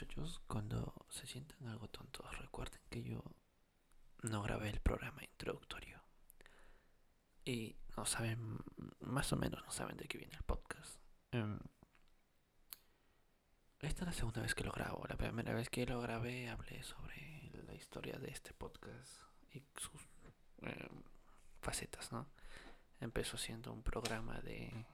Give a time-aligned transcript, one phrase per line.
[0.00, 3.22] muchachos, cuando se sientan algo tontos, recuerden que yo
[4.22, 6.02] no grabé el programa introductorio.
[7.44, 8.58] Y no saben,
[9.00, 10.98] más o menos no saben de qué viene el podcast.
[11.32, 11.58] Em,
[13.80, 15.04] esta es la segunda vez que lo grabo.
[15.06, 19.20] La primera vez que lo grabé hablé sobre la historia de este podcast
[19.52, 20.00] y sus
[20.62, 21.02] em,
[21.60, 22.26] facetas, ¿no?
[23.00, 24.86] Empezó siendo un programa de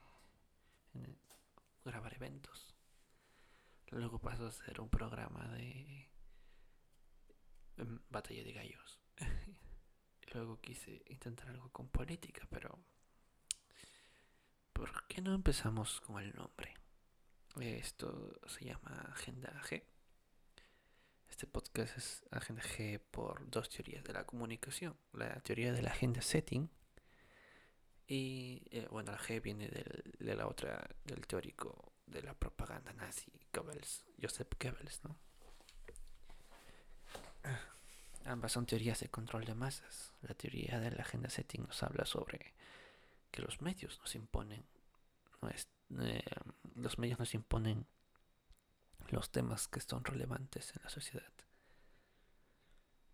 [1.85, 2.76] grabar eventos
[3.91, 6.09] Luego pasó a ser un programa de
[7.77, 8.99] em, batalla de gallos.
[10.33, 12.77] Luego quise intentar algo con política, pero
[14.73, 16.75] ¿por qué no empezamos con el nombre?
[17.59, 19.83] Esto se llama Agenda G.
[21.29, 24.97] Este podcast es Agenda G por dos teorías de la comunicación.
[25.13, 26.69] La teoría de la agenda setting.
[28.05, 33.31] Y eh, bueno, la G viene de la otra, del teórico de la propaganda nazi,
[33.53, 35.15] Goebbels, Joseph Goebbels, ¿no?
[38.25, 40.13] Ambas son teorías de control de masas.
[40.21, 42.53] La teoría de la agenda setting nos habla sobre
[43.31, 44.65] que los medios nos imponen,
[45.41, 46.23] no es, eh,
[46.75, 47.85] los medios nos imponen
[49.09, 51.31] los temas que son relevantes en la sociedad.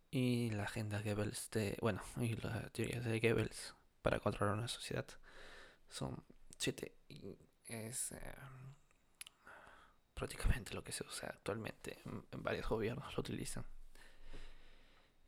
[0.09, 5.05] Y la agenda Goebbels de, bueno, y la teoría de Goebbels para controlar una sociedad
[5.89, 6.23] son
[6.57, 6.95] siete.
[7.67, 8.35] Es eh,
[10.13, 11.99] prácticamente lo que se usa actualmente.
[12.31, 13.65] En varios gobiernos lo utilizan.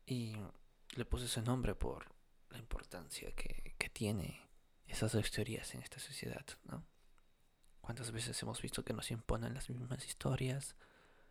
[0.06, 0.36] Y
[0.96, 2.06] le puse ese nombre por
[2.50, 4.48] la importancia que, que tiene
[4.86, 6.84] esas dos teorías en esta sociedad, ¿no?
[7.80, 10.74] ¿Cuántas veces hemos visto que nos imponen las mismas historias,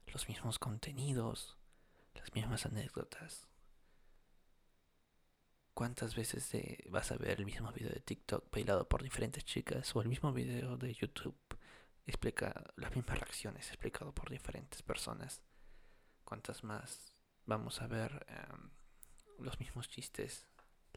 [0.08, 1.58] los mismos contenidos,
[2.14, 3.48] las mismas anécdotas?
[5.74, 6.50] ¿Cuántas veces
[6.90, 10.32] vas a ver el mismo video de TikTok bailado por diferentes chicas o el mismo
[10.32, 11.38] video de YouTube
[12.06, 15.42] explica las mismas reacciones explicado por diferentes personas.
[16.24, 17.14] Cuántas más
[17.46, 18.72] vamos a ver em,
[19.40, 20.46] los mismos chistes,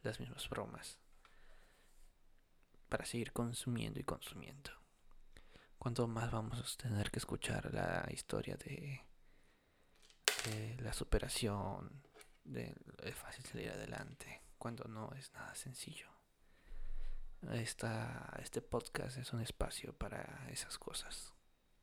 [0.02, 0.98] las mismas bromas,
[2.88, 4.70] para seguir consumiendo y consumiendo.
[5.78, 9.04] Cuánto más vamos a tener que escuchar la historia de,
[10.44, 12.02] de la superación,
[12.44, 16.17] de, de fácil salir adelante, cuando no es nada sencillo.
[17.46, 21.32] Esta, este podcast es un espacio para esas cosas.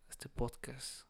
[0.09, 1.07] Este podcast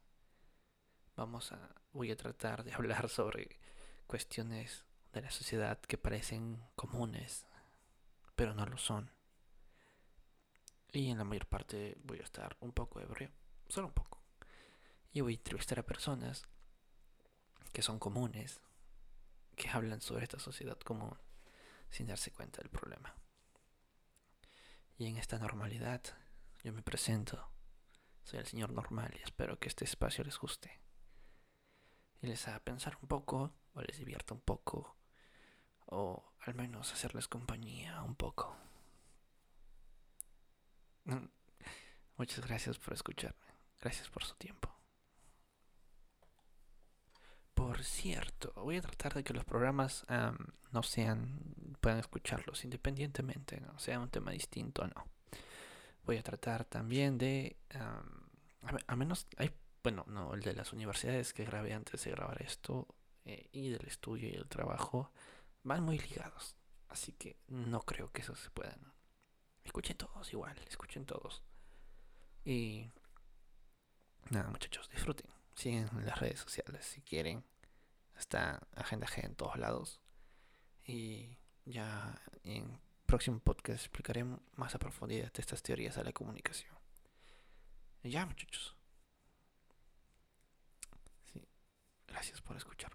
[1.15, 3.59] vamos a voy a tratar de hablar sobre
[4.05, 7.47] cuestiones de la sociedad que parecen comunes,
[8.35, 9.11] pero no lo son.
[10.91, 13.31] Y en la mayor parte voy a estar un poco ebrio,
[13.67, 14.21] solo un poco.
[15.11, 16.43] Y voy a entrevistar a personas
[17.73, 18.61] que son comunes,
[19.55, 21.17] que hablan sobre esta sociedad común
[21.89, 23.13] sin darse cuenta del problema.
[24.97, 26.01] Y en esta normalidad
[26.63, 27.51] yo me presento.
[28.23, 30.81] Soy el señor normal y espero que este espacio les guste.
[32.21, 34.97] Y les haga pensar un poco, o les divierta un poco,
[35.85, 38.55] o al menos hacerles compañía un poco.
[42.17, 43.45] Muchas gracias por escucharme.
[43.81, 44.73] Gracias por su tiempo.
[47.53, 50.05] Por cierto, voy a tratar de que los programas
[50.71, 51.54] no sean,
[51.85, 55.07] puedan escucharlos independientemente, no sea un tema distinto o no.
[56.03, 57.57] Voy a tratar también de,
[58.87, 59.51] a, menos, hay,
[59.83, 62.87] bueno, no, el de las universidades que grabé antes de grabar esto
[63.23, 65.11] eh, y del estudio y el trabajo
[65.61, 66.55] van muy ligados,
[66.89, 68.75] así que no creo que eso se pueda.
[69.63, 71.43] Escuchen todos igual, escuchen todos.
[72.43, 72.89] Y
[74.31, 75.29] nada, muchachos, disfruten.
[75.53, 77.45] Siguen en las redes sociales si quieren.
[78.17, 80.01] Está Agenda G en todos lados.
[80.83, 86.73] Y ya en próximo podcast explicaré más a profundidad estas teorías de la comunicación.
[88.03, 88.75] Ya, muchachos.
[91.33, 91.41] Sí.
[92.07, 92.91] Gracias por escuchar.